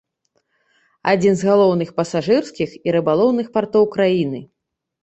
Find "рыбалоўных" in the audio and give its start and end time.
2.99-3.47